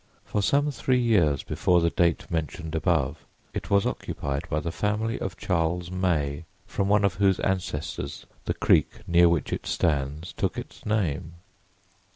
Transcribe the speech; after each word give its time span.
For 0.25 0.41
some 0.41 0.71
three 0.71 0.99
years 0.99 1.43
before 1.43 1.79
the 1.79 1.91
date 1.91 2.25
mentioned 2.31 2.73
above, 2.73 3.23
it 3.53 3.69
was 3.69 3.85
occupied 3.85 4.49
by 4.49 4.59
the 4.59 4.71
family 4.71 5.19
of 5.19 5.37
Charles 5.37 5.91
May, 5.91 6.45
from 6.65 6.89
one 6.89 7.05
of 7.05 7.13
whose 7.13 7.39
ancestors 7.41 8.25
the 8.45 8.55
creek 8.55 9.01
near 9.07 9.29
which 9.29 9.53
it 9.53 9.67
stands 9.67 10.33
took 10.33 10.57
its 10.57 10.83
name. 10.87 11.35